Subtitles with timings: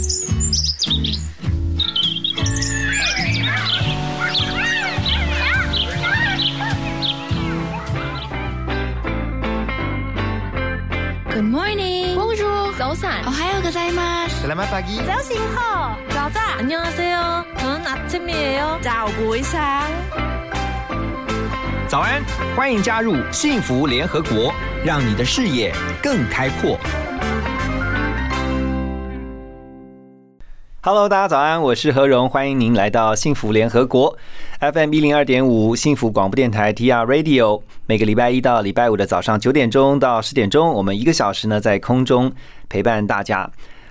[11.44, 12.16] morning.
[12.16, 12.72] Bonjour.
[12.78, 13.20] 早安.
[13.26, 14.46] 오하요 고자이마스.
[14.46, 14.96] Selamat pagi.
[15.04, 15.98] 早醒好.
[16.08, 16.56] 자자.
[16.58, 17.44] 안녕하세요.
[17.58, 18.78] 저는 아침이에요.
[18.80, 22.22] 早不一상《早安》，
[22.56, 25.70] 欢迎加入幸福联合国，让你的视野
[26.02, 26.80] 更开阔。
[30.83, 34.17] Hello，大家早安，我是何荣，欢迎您来到幸福联合国
[34.59, 37.61] FM 一零二点五幸福广播电台 TR Radio。
[37.85, 42.31] 每个礼拜一到礼拜五的早上九点钟到十点钟，我们一个小时呢在空中
[42.67, 43.47] 陪伴大家。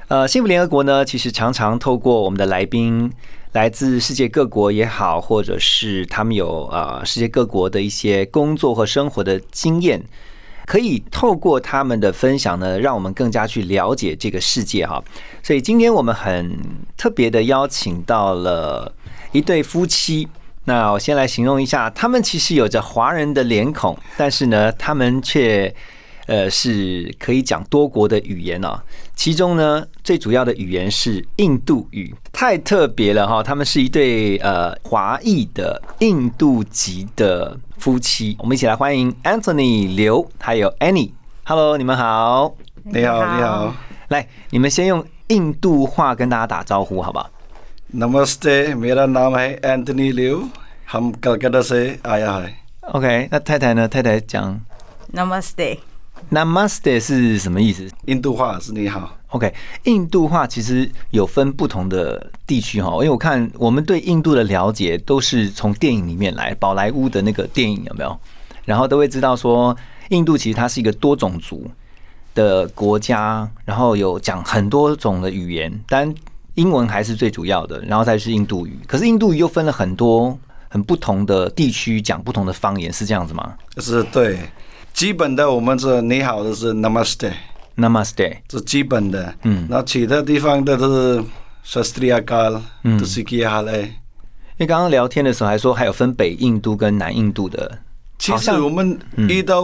[0.09, 3.13] 呃，幸福联合国呢，其实常常透过我们的来宾，
[3.53, 10.03] 来自世界各国也好，或者是他们有呃世界各国的一些工作和生活的经验。
[10.67, 15.03] 可以透过他们的分享呢，让我们更加去了解这个世界哈。
[15.43, 16.57] 所以今天我们很
[16.97, 18.95] 特别的邀请到了
[19.33, 20.29] 一对夫妻。
[20.65, 25.75] 那我先来形容一下，他们其实有着华人的脸孔，但是呢，他们却
[26.27, 28.81] 呃是可以讲多国的语言哦。
[29.17, 33.43] 其中呢，最主要的语言是印度语，太特别了哈。
[33.43, 37.59] 他们是一对呃华裔的印度籍的。
[37.80, 42.56] 夫妻，我们一起来欢迎 Anthony 刘还有 Annie。Hello，你们好。
[42.84, 43.74] 你好，你好。
[44.10, 47.30] 来，你们先用印度话跟大家打招呼，好不好？
[47.94, 50.50] Namaste, मेरा नाम है Anthony Liu,
[50.90, 53.88] हम कलकत्ता से आया है。OK，那太太呢？
[53.88, 54.60] 太太讲
[55.14, 55.80] Namaste。
[56.31, 57.89] Namaste 是什么意思？
[58.07, 59.17] 印度话是你好。
[59.31, 59.53] OK，
[59.85, 68.19] 印度话其实有分不同的地区哈，因为我看我们对印度的了解都是从电影里面来，宝莱坞的那个电影有没有？
[68.65, 69.77] 然后都会知道说，
[70.11, 71.69] 印度其实它是一个多种族
[72.35, 76.13] 的国家，然后有讲很多种的语言，但
[76.55, 78.79] 英文还是最主要的，然后再是印度语。
[78.87, 83.55] 可是印度语又分了很多很不同的地区，讲不同的方言，是这样子吗？
[83.79, 84.39] 是对，
[84.93, 87.33] 基本的我们是你好的是 Namaste。
[87.77, 89.35] Namaste，是基本的。
[89.45, 91.25] 嗯，那其他地方的是
[91.65, 92.61] Sastriakal，
[92.99, 93.83] 都是其他嘞。
[93.83, 97.79] 因为刚刚聊天的时候还说还有分北印度跟南印度的。
[98.19, 99.63] 其实我们遇到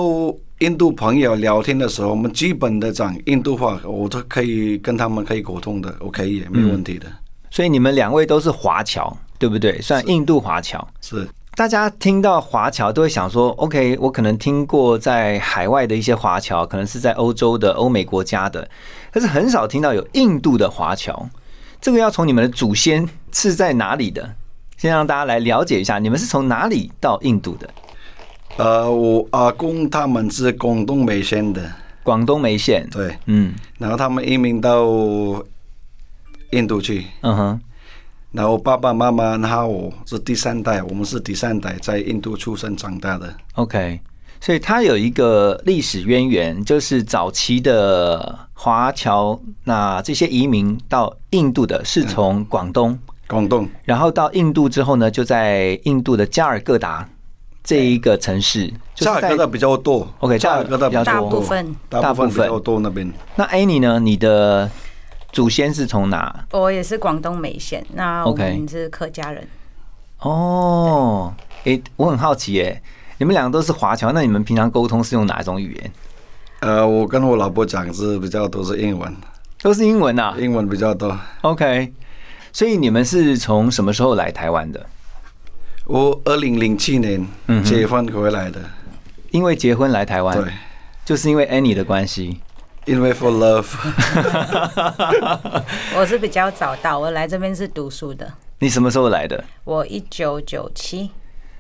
[0.60, 7.06] 印度朋友聊天的时候，我们基本的讲印度话，我都可以跟他们可以沟通的，OK 也没问题的。
[7.50, 9.78] 所以你们两位都是华侨，对不对？
[9.82, 11.28] 算印度华侨是。
[11.56, 18.68] 大家听到华侨都会想说：“OK，我可能听过在海外的一些华侨，可能是在欧洲的、欧美国家的，
[19.10, 21.26] 但是很少听到有印度的华侨。
[21.80, 24.34] 这个要从你们的祖先是在哪里的，
[24.76, 27.70] 先让大家来了解一下，你们是从哪里到印度的？”
[28.58, 34.84] 呃，我阿公他们是广东梅县的，广东梅县对，嗯，然后他们移民到
[36.50, 37.60] 印度去，嗯哼。
[38.32, 43.32] 然后爸爸妈妈，然后我是第三代，我们是第三代在印度出生长大的。
[43.54, 43.98] OK，
[44.40, 57.08] 所以它有一个历史渊源，就是早期的华侨，那这些移民到印度的是从广东，广东，然后到印度之后呢，就在印度的加尔各答
[57.64, 60.06] 这一个城市，加尔各答比较多。
[60.18, 63.10] OK，加尔各答比较多，大部分，大部分比较多那边。
[63.36, 63.98] 那 Annie 呢？
[63.98, 64.70] 你的？
[65.36, 66.34] 祖先是从哪？
[66.52, 69.46] 我也是广东梅县，那我们是客家人。
[70.20, 71.30] 哦，
[71.66, 72.80] 哎，我很好奇，哎，
[73.18, 75.92] 你们两个都是华侨，那你们平常沟通是用哪一种语言？
[76.60, 79.14] 呃，我跟我老婆讲是比较都是英文，
[79.60, 81.14] 都是英文啊，英文比较多。
[81.42, 81.92] OK，
[82.50, 84.86] 所以你们是从什么时候来台湾的？
[85.84, 87.28] 我二零零七年
[87.62, 88.58] 结婚回来的，
[89.32, 90.50] 因为结婚来台湾，对，
[91.04, 92.40] 就是因为 Annie 的关系。
[92.86, 93.66] 因为 for love，
[95.98, 98.32] 我是比较早到，我来这边是读书的。
[98.60, 99.42] 你什么时候来的？
[99.64, 101.10] 我一九九七。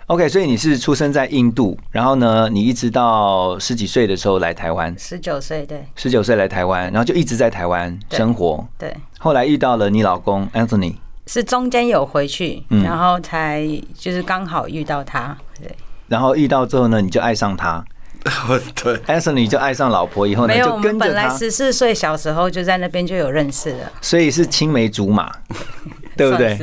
[0.06, 4.94] OK，所以你是出生在印度，然后呢，你一直到十几岁的时候来台湾。
[4.96, 5.84] 十九岁，对。
[5.96, 8.64] 十九岁来台湾，然后就一直在台湾生活。
[8.78, 8.96] 对。
[9.18, 10.94] 后来遇到了你老公 Anthony，
[11.26, 13.66] 是中间有回去，然后才
[13.98, 15.36] 就是刚好遇到他。
[15.60, 15.74] 对。
[16.06, 17.84] 然后遇到之后呢，你就爱上他。
[18.82, 20.98] 对，Anthony 就爱上老婆以后呢，就跟。
[20.98, 25.30] 本来十四岁小时候就在那边就有认识了，所以是青梅竹马，
[26.16, 26.58] 对不对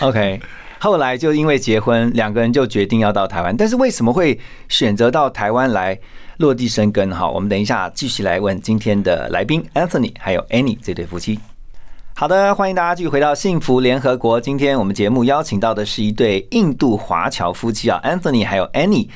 [0.00, 0.40] ？OK，
[0.78, 3.56] 后来就因为结婚，两个人就决定要到台湾。
[3.56, 4.38] 但是为什么会
[4.68, 5.98] 选择到台湾来
[6.38, 7.10] 落地生根？
[7.10, 11.38] 哈，我们等一下继续来问今天的来宾 Anthony 还有 Annie 这对夫妻。
[12.14, 14.40] 好的，欢迎大家继续回到幸福联合国。
[14.40, 19.08] 今天我们节目邀请到的是一对印度华侨夫妻啊，Anthony 还有 Annie。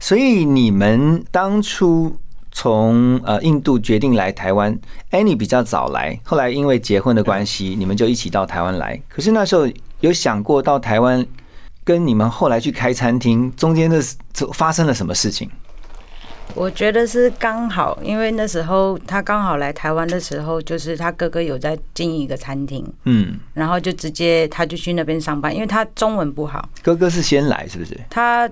[0.00, 2.18] 所以你们当初
[2.50, 4.76] 从呃印度决定来台湾
[5.12, 9.00] ，Annie 比较早来，后来因为结婚的关系，你们就一起到台湾来。
[9.08, 9.68] 可是那时候
[10.00, 11.24] 有想过到台湾
[11.84, 14.02] 跟你们后来去开餐厅，中间的
[14.54, 15.48] 发生了什么事情？
[16.54, 26.68] 我觉得是刚好，因为那时候他刚好来台湾的时候，就是他哥哥有在经营一个餐厅，嗯，然后就直接他就去那边上班，因为他中文不好。
[26.82, 28.00] 哥哥是先来是不是？
[28.08, 28.50] 他。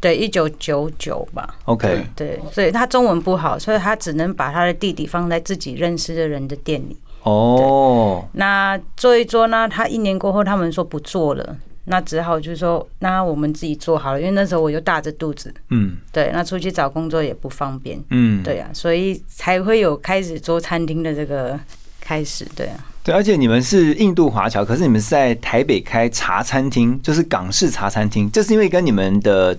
[0.00, 1.56] 对，一九九九吧。
[1.64, 2.06] OK。
[2.14, 6.96] 对，所以他中文不好，所以他只能把他的弟弟放在自己认识的人的店里。
[7.24, 8.24] 哦。
[8.32, 9.68] 那做一做呢？
[9.68, 11.56] 他一年过后，他们说不做了，
[11.86, 14.20] 那只好就是说，那我们自己做好了。
[14.20, 15.52] 因为那时候我就大着肚子。
[15.70, 15.96] 嗯。
[16.12, 18.00] 对，那出去找工作也不方便。
[18.10, 18.40] 嗯。
[18.44, 21.58] 对呀，所以才会有开始做餐厅的这个
[22.00, 22.46] 开始。
[22.54, 22.86] 对啊。
[23.02, 29.58] 对，而且你们是印度华侨，可是你们是在台北开茶餐厅，就是港式茶餐厅，就是因为跟你们的。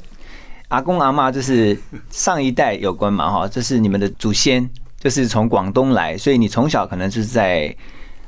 [0.69, 1.77] 阿公阿妈就是
[2.11, 4.69] 上一代有关嘛哈，这是你们的祖先，
[4.99, 7.75] 就是从广东来，所以你从小可能就是在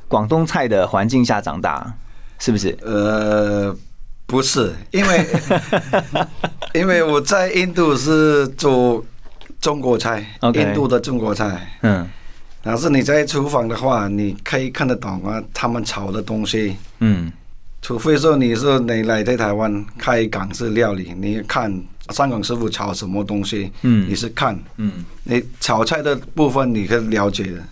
[0.08, 1.94] 广东菜的环境下长大，
[2.40, 2.76] 是不是？
[2.82, 3.74] 呃，
[4.26, 5.26] 不是，因为
[6.74, 9.04] 因为我在印度是做
[9.60, 12.08] 中国菜，印度的中国菜，嗯，
[12.60, 17.32] 但是你在厨房的话，你可以看得懂啊，他们炒的东西，嗯，
[17.80, 21.72] 除非说你是你来在台湾开港式料理，你看。
[22.12, 23.72] 香港师傅炒什么东西？
[23.82, 27.62] 嗯，你是看，嗯，你炒菜的部分你可以了解的。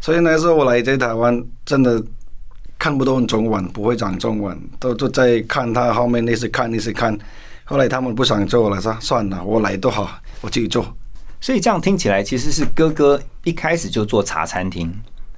[0.00, 2.02] 所以那时候我来在台湾，真的
[2.78, 7.18] 看不懂中文，不会讲中文，都都在看他后面那些看那些看。
[7.64, 10.86] 后来他们不想做了，说算了，我来都好，我自己做。
[11.40, 14.92] 所以这样听起来，其实是哥哥一开始就做茶餐厅，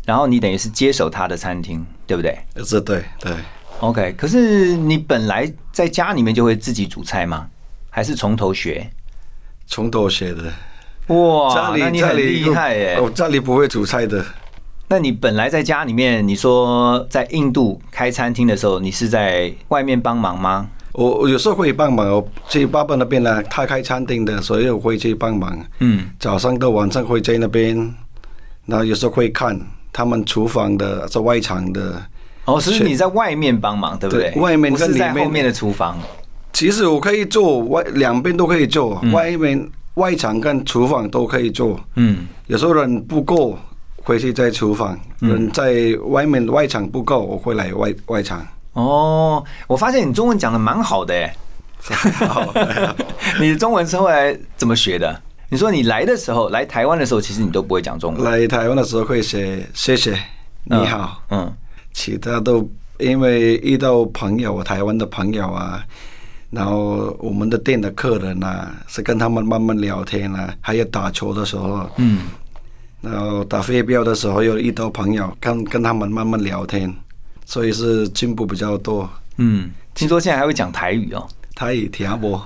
[0.05, 2.37] 然后你等于是接手他的餐厅，对不对？
[2.65, 3.33] 是，对对。
[3.81, 7.47] OK，可是你本来在家里面就会自己煮菜吗？
[7.96, 8.90] 还是从头学，
[9.66, 10.52] 从头学的
[11.06, 11.75] 哇！
[11.78, 13.00] 那你很厉害耶！
[13.00, 14.22] 我家里不会煮菜的。
[14.88, 20.69] 那你本来在家里面，你说在印度开餐厅的时候，你是在外面帮忙吗？
[20.93, 25.58] 我有时候会帮忙，我去爸爸那边呢，他开餐厅的，所以我会去帮忙。
[25.78, 27.75] 嗯，早上到晚上会在那边，
[28.66, 29.58] 然后有时候会看
[29.90, 32.02] 他们厨房的，在外场的。
[32.44, 34.34] 哦，所以你在外面帮忙，对不对？
[34.34, 35.99] 外面是在后面的厨房。
[36.56, 41.79] 其实我可以做外两边都可以做，外面外场跟厨房都可以做。
[41.97, 43.58] 嗯，有时候人不够，
[43.97, 48.43] 回去在厨房；人在外面外场不够，我会来外外场。
[48.73, 51.37] 哦，我发现你中文讲的蛮好的哎。
[53.38, 55.14] 你的中文是后来怎么学的？
[55.50, 58.25] 你说你来的时候，来台湾的时候，其实你都不会讲中文。
[58.25, 60.19] 来台湾的时候会写谢谢
[60.64, 61.52] 你好，嗯，
[61.93, 62.67] 其他都
[62.99, 65.85] 因为遇到朋友，台湾的朋友啊。
[66.50, 72.20] 然后我们的店的客人呐，是跟他们慢慢聊天啊，还有打球的时候，嗯，
[73.00, 76.93] 然后打飞镖的时候又遇到朋友，跟跟他们慢慢聊天，
[77.44, 79.08] 所以是进步比较多。
[79.38, 82.40] 嗯，听说现在还会讲台语哦，台语听不？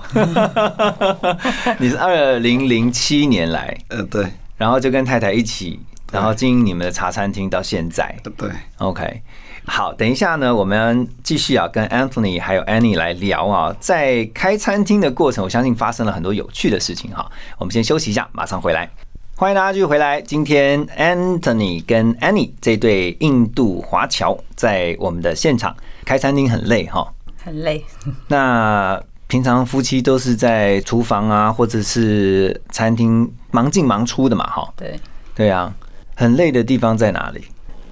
[1.79, 4.25] 你是二零零七年来，呃，对，
[4.57, 5.79] 然后就跟太太一起，
[6.11, 9.21] 然后经营你们的茶餐厅到现在，对，OK。
[9.63, 17.31] 好，等一下呢，我们继续啊，跟 Anthony 还有 Annie 来聊啊，在开餐厅的过程，我相信发生了很多有趣的事情哈。
[17.57, 18.89] 我们先休息一下，马上回来。
[19.35, 20.19] 欢迎大家继续回来。
[20.21, 25.75] 今天 Anthony 跟 Annie 这对印度华侨在我们的现场
[26.05, 27.11] 开餐厅，很累哈，
[27.43, 27.85] 很累。
[28.27, 34.73] 那平常夫妻都是在厨房啊，或者是餐厅忙进忙出的嘛，哈。
[34.75, 34.99] 对，
[35.33, 35.73] 对啊，
[36.21, 37.43] 很累的地方在哪里？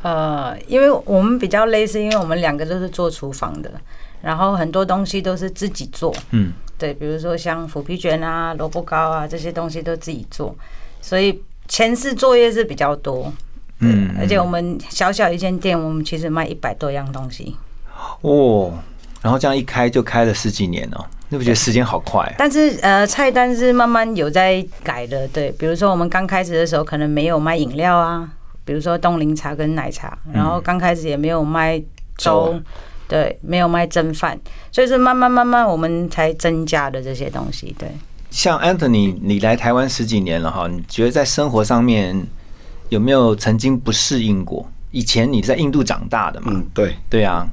[0.03, 3.71] 呃，因为我们比较累，是因为我们两个都是做厨房的，
[4.21, 6.15] 然后很多东西都是自己做。
[6.29, 10.55] 嗯，对，比如说像腐皮卷啊、萝卜糕啊这些东西都自己做，
[11.01, 13.33] 所以前世作业是比较多。
[13.79, 17.55] 嗯，而且我们小小一间店，我们其实卖一百多样东西。
[18.21, 18.71] 哦，
[19.23, 22.33] 然后这样一开就开了十几年了，你不觉得时间好快？
[22.37, 25.27] 但是呃，菜单是慢慢有在改的。
[25.29, 28.29] 对，比如说我们刚开始的时候，可能没有卖饮料啊。
[28.65, 31.81] 比如说冻柠茶跟奶茶，然后刚开始也没有卖
[32.17, 32.53] 粥，
[33.07, 34.39] 对，没有卖蒸饭，
[34.71, 37.75] 所以是慢慢慢慢我们才增加的这些东西。
[37.79, 37.89] 对，
[38.29, 42.23] 像 Anthony，你来台湾十几年了哈，你觉得在生活上面
[42.89, 44.69] 有没有曾经不适应过？
[44.91, 47.47] 以前你在印度长大的嘛，嗯，对，对啊，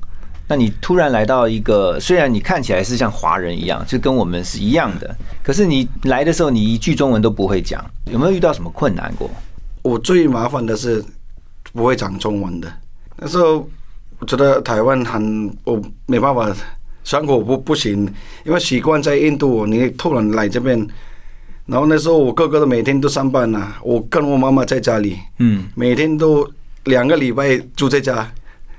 [0.48, 9.28] 那你突然来到一个，虽然你看起来是像华人一样，就跟我们是一样的，可是你来的时候，你一句中文都不会讲，有没有遇到什么困难过？
[9.82, 11.04] 我最麻烦的是
[11.72, 12.72] 不会讲中文的。
[13.16, 13.68] 那时候
[14.18, 16.54] 我觉得台湾很，我没办法
[17.02, 18.08] 生活不不行，
[18.44, 20.78] 因为习惯在印度，你突然来这边，
[21.66, 26.48] 然后那时候我哥哥都每天都上班呐，我跟我妈妈在家里，嗯，每天都
[26.84, 28.30] 两个礼拜住在家，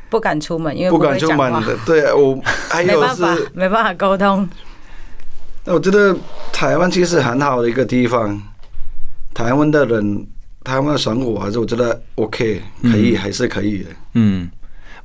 [0.10, 1.78] 不敢出门，因为不敢出门的。
[1.86, 3.24] 对，我 还有是
[3.54, 4.48] 没办法沟通。
[5.66, 6.16] 那我觉得
[6.52, 8.42] 台湾其实很好的一个地方，
[9.34, 10.26] 台湾的人，
[10.64, 13.90] 台湾的生活还是我觉得 OK，可以还是可以的。
[14.14, 14.50] 嗯，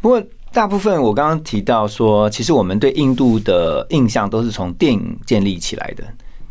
[0.01, 6.05] 不过大部分我刚刚提到说，其实我们对印度的印象都是从电影建立起来的。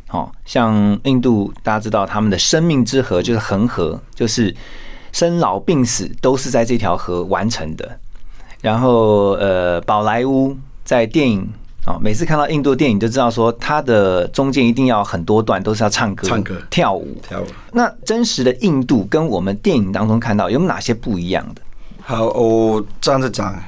[0.10, 4.54] 哦，像印度，大家知道他们的生命之河就是恒河，就是
[5.14, 7.98] 生老病死都是在这条河完成的。
[8.62, 11.48] 然后，呃，宝莱坞在电影
[11.88, 17.46] 哦，每次看到印度电影就知道说，它的中间一定要很多段都是要唱歌、唱歌、跳舞、跳舞。
[17.74, 21.62] 那真实的印度跟我们电影当中看到有哪些不一样的？
[22.04, 23.60] 好，我这样子讲，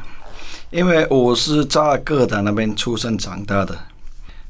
[0.70, 3.76] 因为我是在各大那边出生长大的。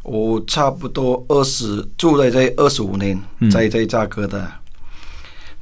[0.01, 3.17] 我差不多二十住在这二十五年，
[3.49, 4.45] 在这价格的。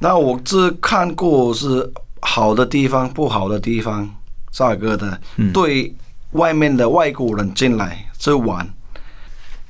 [0.00, 4.10] 那我只看过是好的地方，不好的地方，
[4.52, 5.20] 价格的。
[5.52, 5.92] 对
[6.32, 8.64] 外面的外国人进来是玩。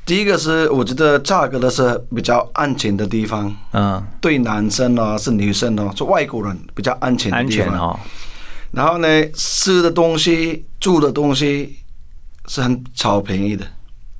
[0.04, 3.54] 第一个是我觉得价格的是比较安全的地方。
[3.72, 4.04] 嗯。
[4.20, 7.78] 对男生呢是女生呢是外国人比较安全的地方。
[7.78, 7.98] 哦。
[8.72, 11.76] 然后呢，吃的东西、住的东西
[12.48, 13.66] 是很超便宜的。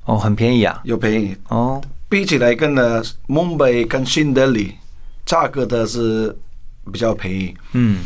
[0.05, 1.81] 哦，很便宜啊，又便宜哦。
[2.07, 4.75] 比起来，跟呢，孟买跟新德里，
[5.25, 6.37] 价格的是
[6.91, 7.55] 比较便宜。
[7.71, 8.03] 嗯，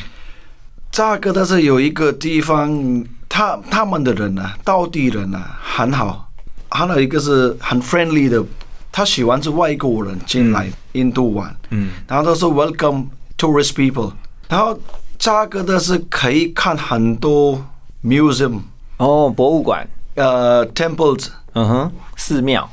[0.92, 6.30] 价格他是有一个地方，他他们的人呢，当地人呢很好，
[6.70, 8.44] 还有一个是很 friendly 的，
[8.92, 11.56] 他喜欢是外国人进来印度玩。
[11.70, 13.06] 嗯，然后他说 welcome
[13.38, 14.12] tourist people。
[14.50, 14.80] 然后
[15.20, 17.64] 扎格的是可以看很多
[18.04, 18.60] museum
[18.98, 21.28] 哦，博物馆，呃，temples。
[21.60, 22.70] 嗯哼，寺庙，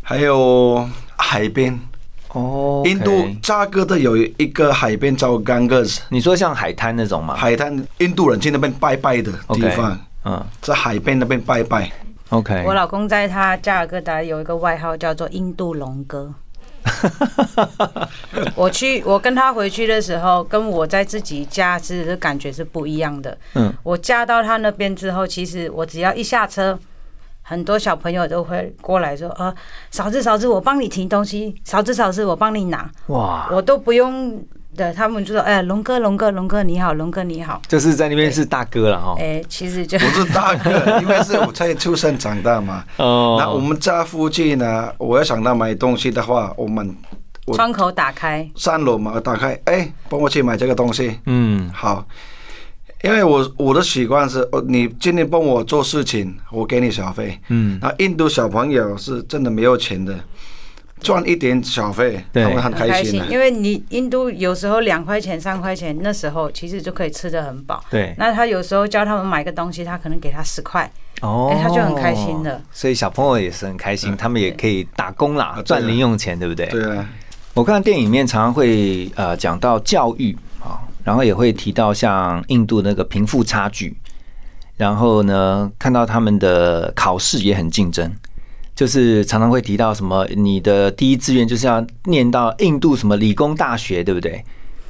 [0.00, 1.78] 还有海边
[2.32, 2.82] 哦。
[2.84, 7.34] 印度扎哥的有一个海边叫 Ganges，你说像海滩那种吗？
[7.34, 9.98] 海滩，印度人去那边拜拜的地方。
[10.24, 11.90] 嗯，在海边那边拜拜。
[12.30, 16.32] OK，我老公在他加尔各答有一个外号叫做印度龙哥。
[18.54, 23.36] 我去，我跟他回去的时候，跟我在自己家其实感觉是不一样的。
[23.54, 26.78] 嗯，我嫁到他那边之后，其实我只要一下车。
[27.42, 29.54] 很多小朋友都会过来说：“呃，
[29.90, 34.40] 嫂子嫂子，我帮你提东西；嫂子嫂子，我帮你拿。”哇，我都不用
[34.76, 39.16] 的，他们就说：“哎，龙哥龙哥龙哥你好，龙哥你好。”就是在那边是大哥了哈。
[39.18, 40.70] 哎，其实就不是大哥，
[41.02, 42.84] 因为是我才出生长大嘛。
[42.96, 43.36] 哦。
[43.38, 46.96] 那我们家附近呢，我要想到买东西的话，我们
[47.54, 51.18] 窗口打开，三楼嘛打开，哎，帮我去买这个东西。
[51.26, 52.06] 嗯，好。
[53.02, 57.36] 因为我我的习惯是，哦，你今天帮我做事情，我给你小费。
[57.48, 60.16] 嗯，那印度小朋友是真的没有钱的，
[61.00, 63.20] 赚一点小费，他们很开心。
[63.28, 67.82] 因为你印度有时候两块钱、三块钱，那时候其实就可以吃的很饱。
[67.90, 68.14] 对。
[68.16, 70.88] 那他有时候叫他们买个东西，他可能给他十块，
[71.22, 72.62] 哦，他就很开心的。
[72.70, 76.66] 所以小朋友也是很开心，他们也可以打工啦，赚零用钱，对不对？
[76.66, 77.08] 对啊。
[77.52, 80.36] 我看电影里面常常会呃讲到教育。
[81.04, 83.96] 然后也会提到像印度那个贫富差距，
[84.76, 88.12] 然后呢，看到他们的考试也很竞争，
[88.74, 94.44] 就是常常会提到什么你的第一志愿就是要念到印度什么理工大学，对不对？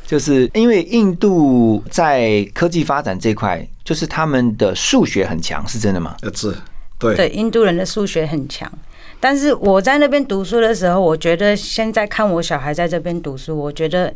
[0.05, 6.15] 就是因为印度在科技发展这块，就是他们的数学很强，是真的吗？
[6.35, 6.55] 是，
[6.99, 8.71] 对，对，印度人的数学很强。
[9.19, 14.13] 但是我在那边读书的时候，我觉得现在看我小孩在这边读书，我觉得。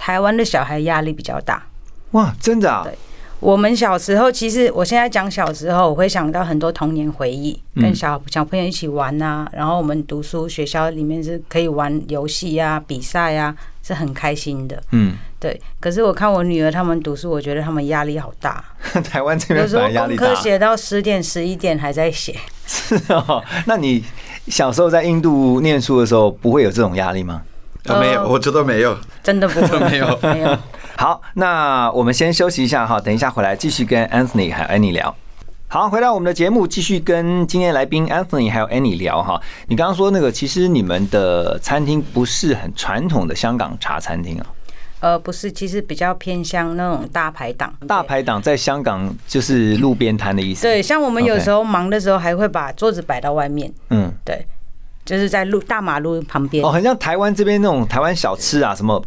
[0.00, 1.62] 台湾的小孩压力比较大，
[2.12, 2.80] 哇，真的啊！
[2.82, 2.94] 对，
[3.38, 9.46] 我们小时候，其实我现在讲小时候，我会想到很多童年回忆，跟小小朋友一起玩啊。
[9.52, 14.82] 然后我们读书，学校里面是可以玩游戏啊、比赛啊，是很开心的。
[14.92, 15.60] 嗯，对。
[15.78, 18.64] 可是我看我女儿他们读书，我觉得他们压力好大。
[19.04, 22.34] 台湾这边有时候功课写到十点、十一点还在写。
[22.66, 24.02] 是哦，那你
[24.48, 27.42] 小时候在印度念书的时候，不会有这种压力吗？
[27.86, 30.58] 没有，我觉得没有，真的不会 没有没有。
[30.96, 35.14] 好，那我们先休息一下哈，等一下回来继续跟 Anthony 还有 Annie 聊。
[35.68, 39.40] 好，回到我们的节目，继续跟今天来宾 Anthony 还有 Annie 聊哈。
[39.68, 44.46] 你刚刚说那个，其实你们的餐厅不是很传统的香港茶餐厅啊？
[44.98, 47.72] 呃，不是，其实比较偏向那种大排档。
[47.88, 50.62] 大排档在香港就是路边摊的意思。
[50.62, 53.72] 对，像我们有时候忙的时候，还会把桌子摆到外面。
[53.88, 54.44] 嗯，对。
[55.10, 59.02] 就是在路大马路旁边哦，很像台湾这边那种台湾小吃啊，什么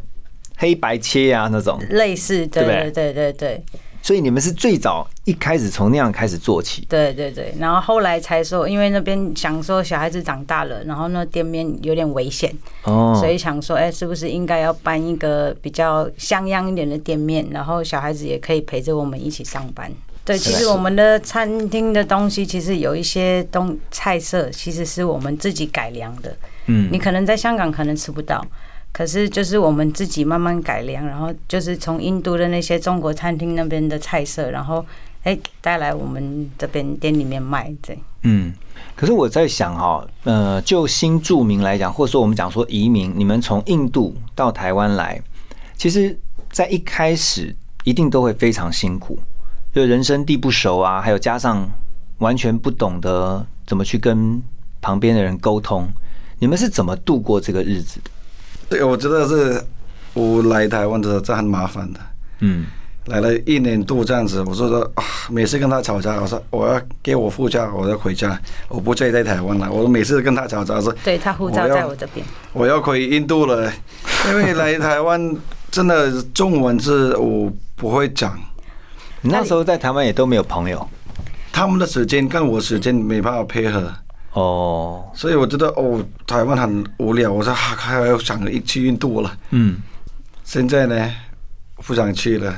[0.58, 3.64] 黑白切啊那种类似，对对对对对。
[4.02, 6.86] 所以你们是最早一开始从那样开始做起。
[6.90, 19.90] 对对对，然后后来才说，因为那边想说小孩子长大了，然后那店面有点危险，哦，所以想说，哎，是不是应该要搬一个比较像样一点的店面，然后小孩子也可以陪着我们一起上班。
[20.26, 26.36] 对，其实我们的餐厅的东西，其实有一些东菜色，其实是我们自己改良的。
[26.68, 28.46] 嗯，你可能在香港可能吃不到。
[28.92, 34.86] 可是就是我们自己慢慢改良，然后就是从印度的那些中国餐厅那边的菜色，然后
[35.24, 37.74] 哎带来我们这边店里面卖。
[37.82, 38.54] 对，嗯。
[38.96, 45.20] 可是我在想哈，呃，就新住民来讲，或者说我们讲说移民，你们从印度到台湾来，
[45.76, 46.16] 其实，
[46.52, 49.18] 在一开始一定都会非常辛苦，
[49.74, 51.68] 就人生地不熟啊，还有加上
[52.20, 54.40] 完全不懂得怎么去跟
[54.80, 55.88] 旁边的人沟通，
[56.38, 58.12] 你们是怎么度过这个日子的？
[58.70, 59.60] 对，我觉得是
[60.14, 62.00] 我来台湾的时候这很麻烦的。
[62.42, 62.68] 嗯，
[63.08, 69.72] 来了一年多这样子，我说说啊，每次跟他吵架，我说我要给我护照，我要回家，我不再在台湾了。
[69.72, 73.74] 我每次跟他吵架说，对他护照在我这边，我要回印度了，
[74.28, 75.36] 因为来台湾
[75.72, 78.40] 真的中文字我不会讲。
[79.24, 80.86] 你那时候在台湾也都没有朋友，
[81.52, 83.92] 他们的时间跟我时间没办法配合。
[84.34, 89.32] 哦，所以我觉得哦，台湾很无聊，我说还要想一去印度了。
[89.52, 89.78] 嗯，
[90.44, 91.10] 现在呢，
[91.78, 92.54] 不想去了。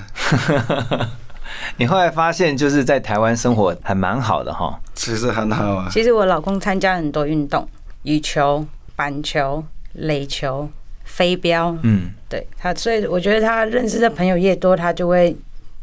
[1.78, 4.80] 你后来发现，就是在台湾生活还蛮好的哈。
[4.96, 5.88] 其实很好啊。
[5.92, 7.68] 其实我老公参加很多运动，
[8.04, 10.68] 羽球、板球、垒球、
[11.04, 11.78] 飞镖。
[11.84, 15.36] 嗯，对他，所以我觉得他认识的朋友越多，他就会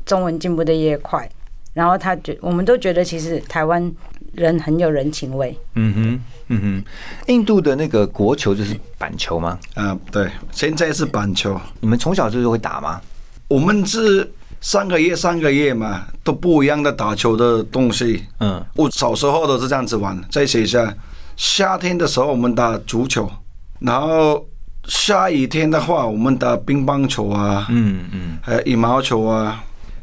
[0.05, 1.29] 中文进步的越快。
[1.75, 3.93] 然后他觉，我们都觉得其实台湾。
[4.35, 5.55] 人很有人情味。
[5.75, 6.85] 嗯哼，嗯哼，
[7.31, 9.59] 印度的那个国球就是板球吗？
[9.75, 11.61] 啊，对，现在是板球。
[11.81, 12.99] 你们从小就是会打吗？
[13.47, 14.33] 我们是
[14.63, 18.25] 三个月三个月嘛，都不一样的打球的东西。
[18.41, 20.91] 嗯，我小时候都是这样子玩，在学校。
[21.37, 23.31] 夏天的时候我们打足球，
[23.81, 24.43] 然后
[24.89, 29.63] 下雨天的话我们打乒乓球啊，嗯嗯，还有羽毛球啊。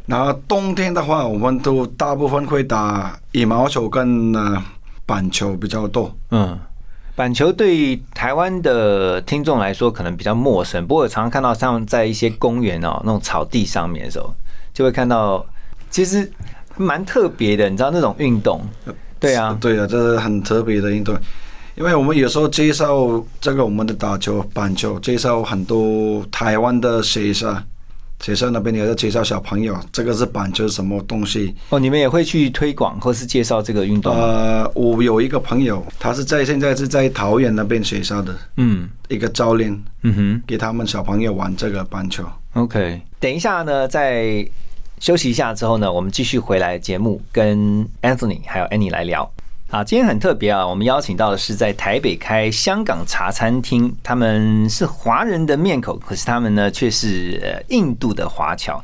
[0.09, 4.59] 然后冬天的话，我们都大部分会打羽毛球跟呃
[5.05, 6.11] 板球比较多。
[6.31, 6.57] 嗯，
[7.15, 14.33] 板球对台湾的听众来说可能比较陌生，不过我常常看到像在一些公园哦那种草地上面的时候，
[14.73, 15.45] 就会看到
[15.91, 16.27] 其实
[16.75, 18.61] 蛮特别的，你知道那种运动？
[19.19, 21.15] 对啊，对啊，这是很特别的运动，
[21.75, 27.55] 因为我们有时候介绍这个我们的打球板球，介绍很多台湾的学生。
[28.21, 31.55] 学校那边你要介绍小朋友，这个是板球什么东西？
[31.69, 34.13] 哦，你们也会去推广或是介绍这个运动？
[34.13, 39.71] 呃，我有一个朋友，他是在现在是在桃园那边学校的，嗯，一个教练，
[40.03, 42.25] 嗯哼，给他们小朋友玩这个板球。
[42.53, 44.45] OK，等一下呢，在
[44.99, 49.31] 休息一下之后呢，我们继续回来节目，跟 Anthony 还有 Annie 来聊。
[49.69, 50.65] 啊，今天很特别啊！
[50.65, 58.83] 我们邀请到的是在台北开香港茶餐厅，他们是华人的面孔，可是他们呢却是印度的华侨。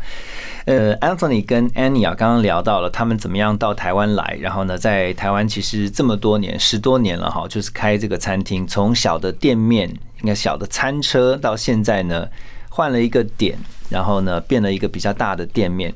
[0.65, 9.89] 呃，Anthony 跟 Annie 啊，刚刚聊到了他们怎么样到台湾来，然后呢，在台湾其实这么多年，十多年了哈，就是开这个餐厅，从小的店面，
[10.21, 12.27] 应该小的餐车，到现在呢
[12.69, 13.57] 换了一个点，
[13.89, 15.91] 然后呢变了一个比较大的店面。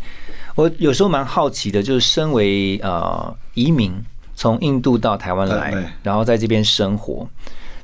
[0.56, 3.94] 我有时候蛮好奇的，就是身为呃移民。
[4.40, 7.28] 从印度到台湾来，然后在这边生活。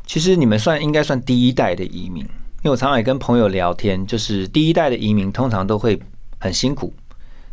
[0.06, 6.02] 其实你们算应该算第一代的移民，因为我常常也跟朋友聊天，就是第一代的移民通常都会
[6.40, 6.94] 很辛苦，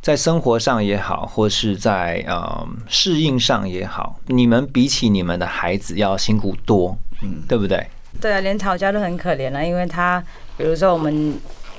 [0.00, 7.84] 在生活上也好，或是在呃适应上也好，你们比起你们的孩子要辛苦多，嗯，对不对？
[8.20, 10.22] 对啊，连吵架都很可怜了，因为他
[10.56, 11.34] 比如说我们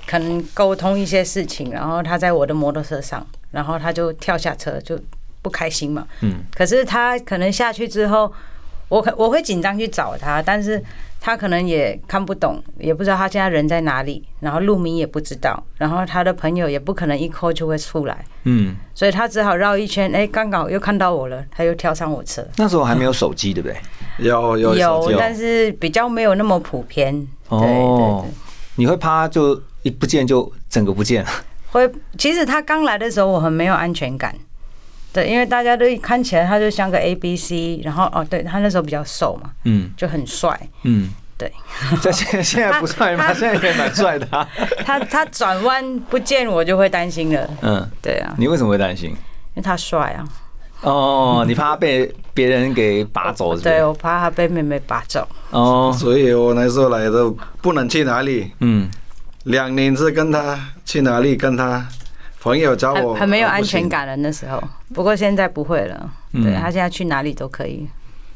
[0.05, 4.99] 可能沟通一些事情，然后他在我的摩托车上，然后他就跳下车就。
[5.43, 6.07] 不开心嘛？
[6.21, 6.37] 嗯。
[6.55, 8.33] 可是他可能下去之后，
[8.89, 10.83] 我可我会紧张去找他，但是
[11.21, 18.25] 他可能也看不懂，也不知道他现在人在哪里，然后路名也不知道，然后他的朋友也不可能一 call 就会出来。
[18.45, 18.75] 嗯。
[18.95, 22.43] 所以他只好绕一圈，哎，刚好又看到我了，他又跳上我车。
[22.57, 23.77] 那时候还没有手机，对不对？
[24.19, 27.27] 有有有，但是比较没有那么普遍。
[27.49, 28.25] 哦。
[28.75, 31.29] 你会怕就一不见就整个不见了？
[31.71, 31.87] 会。
[32.17, 34.35] 其实他刚来的时候，我很没有安全感。
[35.13, 41.51] 对，因为大家都看起来他就像个 A B C，然后哦，对他那时候比较瘦嘛，嗯，就很帅，嗯，对。
[42.01, 43.31] 这现现在不帅吗？
[43.31, 44.27] 现在也蛮帅的。
[44.83, 48.33] 他他转弯不见我就会担心了，嗯，对啊。
[48.39, 49.11] 你为什么会担心？
[49.11, 49.17] 因
[49.57, 50.25] 为他帅啊。
[50.81, 53.55] 哦，你怕他被别人给拔走？
[53.55, 55.27] 对，我怕他被妹妹拔走。
[55.51, 57.29] 哦，所以我那时候来的
[57.61, 58.89] 不能去哪里，嗯，
[59.43, 61.87] 两年是跟他去哪里跟他。
[62.43, 64.61] 朋友找我很没有安全感了那时候。
[64.93, 67.87] 不过现在不会了，对他现在去哪里都可以。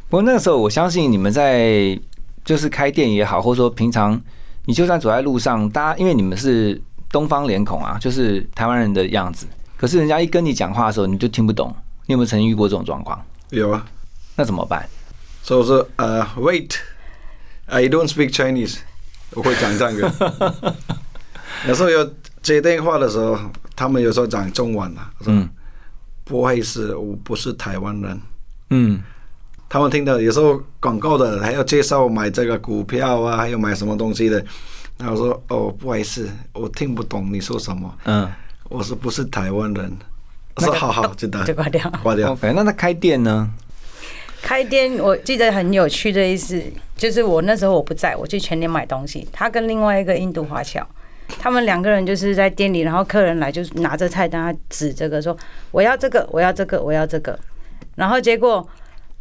[0.09, 1.99] 不过那个时候，我相信你们在
[2.45, 4.19] 就是开店也好，或者说平常
[4.65, 11.75] 你就算走在路上，大家因为你们是东方脸孔啊，就是台湾人的样子，可是人家一跟你讲话的时候，你就听不懂。
[12.05, 13.21] 你有没有曾经遇过这种状况？
[13.49, 13.85] 有啊。
[14.37, 14.87] 那怎么办？
[15.43, 18.77] 所以说呃，Wait，I don't speak Chinese。
[19.31, 20.75] 我会讲这个。
[21.67, 23.37] 有时候有接电话的时候，
[23.77, 25.47] 他们有时候讲中文啊，嗯，
[26.25, 28.21] 不会是，我不是台湾人。
[28.71, 29.01] 嗯。
[29.69, 34.43] 他们听到有时候广告的还要介绍买这个股票啊，还有买什么东西的，
[34.97, 37.97] 然后说哦不好意思，我听不懂你说什么。
[38.05, 38.29] 嗯。
[38.69, 39.97] 我说不是台湾人。
[40.55, 41.43] 我说好好，知道。
[41.43, 41.89] 就挂掉。
[42.01, 42.31] 挂掉。
[42.31, 43.49] OK，那他开店呢？
[44.41, 46.63] 开店，我记得很有趣的意思，
[46.95, 50.87] 就是我那时候我不在，我去全年买东西，他跟另外一个印度华侨，
[51.39, 55.35] 他们两个人就是在店里，然后客人来就拿着菜单，他指这个说
[55.71, 57.37] 我要这个，我要这个，我要这个，
[57.95, 58.67] 然后结果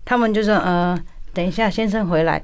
[0.05, 0.99] 他们就说呃，
[1.33, 2.42] 等一下先生回来，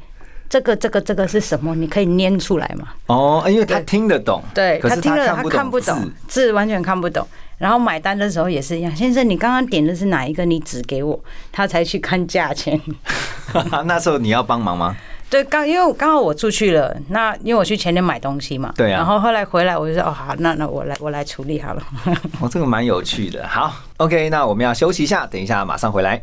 [0.49, 1.75] 这个这个这个是什么？
[1.75, 2.89] 你可以念出来吗？
[3.07, 7.27] 哦，因为他听得懂，对他听了他看不懂字，完全看不懂。
[7.59, 10.45] 然后买单的时候也是一样，先生，你刚刚点的是哪一个？
[10.45, 11.19] 你指给我，
[11.53, 12.81] 他才去看价钱。
[13.87, 14.97] 那时候你要帮忙吗？
[15.33, 18.71] 对，刚因为刚好我出去了，那因为我去前天买东西嘛。
[18.77, 18.99] 对啊。
[18.99, 21.83] 然后后来回来，我就说哦好，那那我来我来处理好了。
[22.39, 23.49] 哦，这个蛮有趣的。
[23.49, 26.23] 好，OK，那我们要休息一下，等一下马上回来。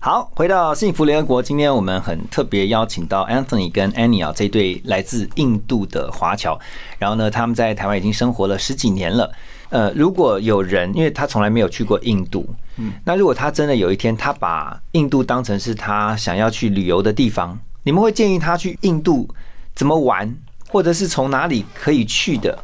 [0.00, 6.60] 好，回到幸福联合国，今天我们很特别邀请到 Anthony 跟 Annie 啊这对来自印度的华侨，
[6.98, 9.32] 然后呢，他们在台湾已经生活了十几年了。
[9.70, 19.28] 呃，如果有人，因为他从来没有去过印度，嗯，那如果他真的有一天，他把印度当成是他想要去旅游的地方，你们会建议他去印度
[19.74, 20.34] 怎么玩，
[20.68, 22.58] 或者是从哪里可以去的？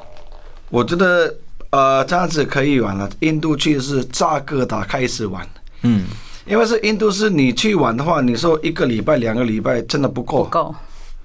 [0.70, 1.32] 我觉得，
[1.70, 3.08] 呃，这样子可以玩了。
[3.20, 5.46] 印度去是扎格达开始玩，
[5.82, 6.06] 嗯，
[6.46, 10.74] 因为是印度是你去玩的话，你说一个礼拜、两个礼拜真的不够，不够，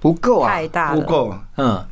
[0.00, 1.84] 不够啊，太大不够，嗯。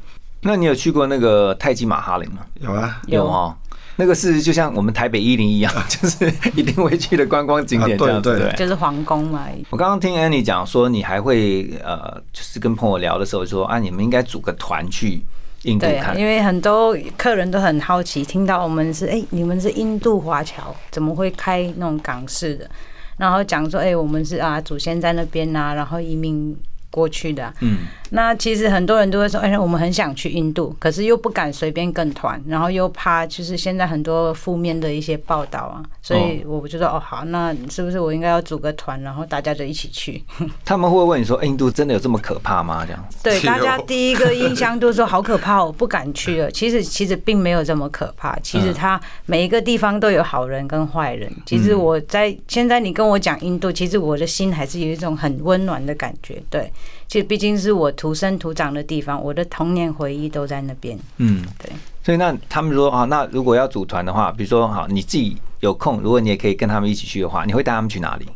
[0.47, 2.41] 那你有去过那个泰姬玛哈林吗？
[2.61, 3.57] 有啊，有啊。
[3.97, 9.47] 那个是就像我们台北一零一样， 就是一定会去的观光景点这样子，就是皇宫嘛。
[9.71, 15.23] 我刚刚听 Annie 讲说，你还会呃，就是跟朋友聊的时候说啊，你们应该组个团去
[15.63, 22.69] 印度看，因为很多客人都很好奇，听到我们是哎，你们是印度华侨，怎么会开那种港式的？
[23.17, 26.57] 然后讲说哎，我们是啊，祖先在那边呐，然后移民。
[26.95, 27.79] 过去的，嗯，
[28.11, 40.23] 那其实很多人都会说，哎，我们很想去印度，可是又不敢随便跟团，然后又怕就是现在很多负面的一些报道啊，所以我就说，哦，好，那是不是我应该要组个团，然后大家就一起去？
[40.65, 42.85] 他们会问你说，印度真的有这么可怕吗？
[42.87, 43.19] 这样子？
[43.25, 46.49] 对， 大家第一个印象都说好可怕，我不敢去了。
[46.53, 51.29] 其实其实并没有这么可怕，其实它每一个地方都有好人跟坏人。
[51.45, 56.71] 其实我在现在你跟我讲印度，其实我的心还是有一种很温暖的感觉，对。
[57.07, 60.99] 其实毕竟是我土生土长的地方，我的童年回忆都在那边。
[61.19, 61.71] 嗯，对。
[62.03, 68.27] 所以那他们说啊，那如果要组团的话，比如说好，你自己有空，如果你也可以跟他们一起去的话，你会带他们去哪里？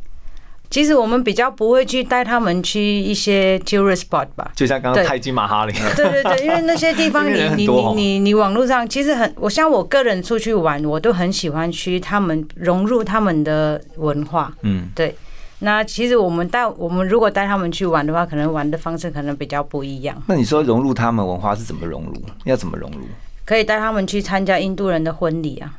[0.70, 5.74] 其实我们比较不会去带他们去一些 tourist spot 吧，就像刚刚泰姬玛哈陵。
[5.96, 14.52] 对对对，因为那些地方你 你你你你网络上其实很，我像我个人出去玩，我都很喜欢去他们融入他们的文化。
[14.60, 15.14] 嗯，对。
[15.60, 20.16] 那其实我们带我们如果带他们去玩的话，可能玩的方式可能比较不一样。
[20.26, 22.14] 那你说融入他们文化是怎么融入？
[22.44, 22.98] 要怎么融入？
[23.44, 25.72] 可以带他们去参加印度人的婚礼啊！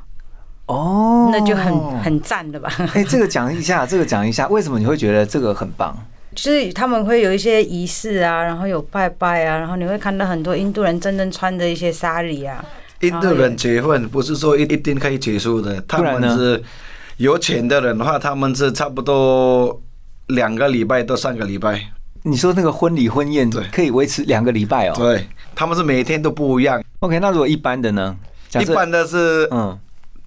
[0.66, 2.70] 哦，那就很很赞的吧？
[2.94, 5.96] 哎，这个讲一下， 这个讲一下，为什么你会觉得这个很棒？
[6.36, 12.64] 就是他们会有一些仪式啊，然后有拜拜啊，然后你会看到很多印度人真正穿的一些纱里啊。
[13.00, 16.62] 印度人结婚不是说一一定可以结束的，他们是。
[17.20, 19.82] 有钱的人的话，他们是差不多
[20.28, 21.92] 两个礼拜到三个礼拜。
[22.24, 24.96] 你说那个婚礼婚宴对，可以维持两个礼拜哦。
[24.96, 26.82] 对，他们是每天都不一样。
[27.00, 28.16] OK，那如果一般的呢？
[28.62, 29.78] 一般的是嗯，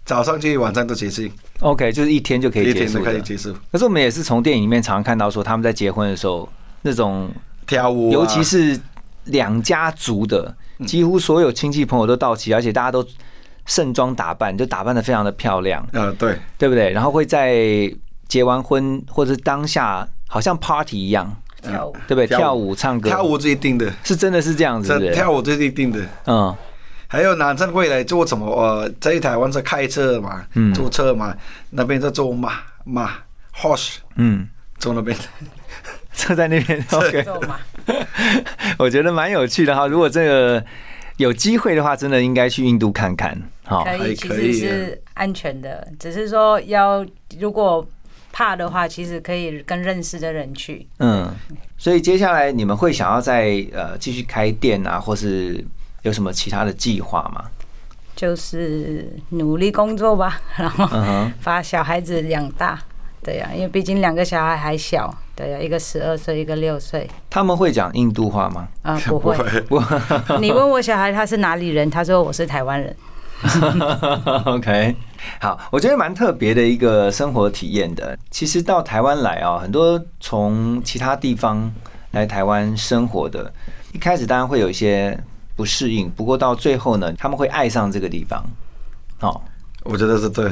[0.05, 1.23] 早上去晚上都结束。
[1.61, 3.03] OK，就是一天就可以结束。
[3.03, 3.55] 可以结束。
[3.73, 6.47] 可是我们也是从电影里面常常看到说，他们在结婚的时候
[6.83, 7.31] 那种
[7.67, 8.79] 跳舞，尤其是
[9.25, 10.55] 两家族的，
[10.87, 13.03] 几乎所有亲戚朋友都到齐，而且大家都。
[13.65, 16.91] 盛装打扮就打扮的非常的漂亮，呃，对，对不对？
[16.91, 17.91] 然后会在
[18.27, 22.27] 结完婚或者当下，好像 party 一样跳舞，对不对？
[22.27, 26.55] 跳舞唱歌，跳舞是一定的，是真的是这样子，跳舞是一定的，嗯。
[27.07, 28.47] 还有男生会来做什么？
[28.47, 30.45] 呃，在台湾是开车嘛，
[30.75, 31.37] 坐车嘛，
[31.71, 33.11] 那边在坐马马
[33.55, 34.49] horse，嗯，
[34.79, 35.17] 坐那边，
[36.15, 37.27] 坐在那边，OK，
[38.79, 39.87] 我觉得蛮有趣的哈。
[39.87, 40.65] 如果这个。
[41.19, 43.39] 有机会的话，真的应该去印度看看。
[43.65, 47.05] 好，可以，其实是安全的，只是说要
[47.39, 47.87] 如果
[48.33, 50.87] 怕的话，其实可以跟认识的人去。
[50.99, 51.31] 嗯，
[51.77, 55.65] 所以接下来你们会想要再呃继续开店啊，或是
[56.03, 57.45] 有什么其他的计划吗？
[58.15, 62.79] 就是努力工作吧， 然后把小孩子养大。
[63.25, 65.15] 对呀，因为毕竟两个小孩还小。
[65.35, 67.09] 对呀，一个十二岁，一个六岁。
[67.31, 68.69] 他们会讲印度话吗？
[68.83, 69.37] 啊，不会。
[69.69, 69.81] 不，
[70.41, 72.95] 你问我小孩他是哪里人，他说我是台湾人。
[74.47, 74.97] OK，
[75.41, 78.17] 好，我觉得蛮特别的一个生活体验的。
[78.31, 81.73] 其实到台湾来啊，很多从其他地方
[82.13, 83.53] 来台湾生活的，
[83.93, 85.19] 一开始当然会有一些
[85.57, 88.45] 不适应，不过到最后呢，他们会爱上这个地方。
[89.21, 89.41] 哦，
[89.83, 90.51] 我觉得是对。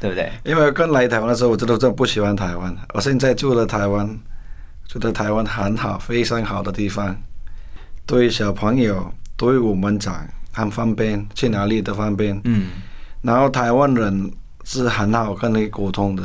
[0.00, 0.30] 对不对？
[0.44, 2.72] 因为刚来台湾的时候，我真的真不喜欢台湾。
[2.94, 4.08] 我现在住了台湾，
[4.86, 7.16] 觉得台湾很好，非常好的地方。
[8.06, 10.24] 对小朋友，对我们长
[10.58, 12.40] 很方便，去哪里都方便。
[12.44, 12.68] 嗯。
[13.22, 14.30] 然后台湾人
[14.64, 16.22] 是很好跟你沟通的。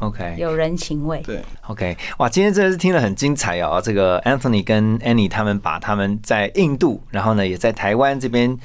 [0.00, 0.36] OK。
[0.38, 1.22] 有人情味。
[1.24, 1.42] 对。
[1.68, 3.80] OK，哇，今天真的是听了很精彩哦。
[3.82, 8.58] 这个 Anthony 跟 Annie 他们把他们在印度，然后呢也在台湾这边。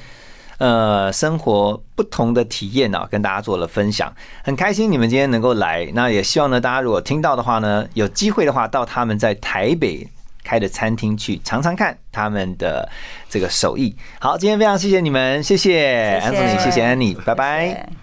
[0.58, 5.90] 呃，生活不同的体验啊，跟大家做了分享，很开心你们今天能够来。
[5.92, 10.06] 那也希望呢，大家如果听到的话呢，有机会的话，到他们在台北
[10.44, 12.88] 开的餐厅去尝尝看他们的
[13.28, 13.94] 这个手艺。
[14.20, 18.01] 好，今天非常谢谢你们，谢谢安总，谢谢安妮，拜拜。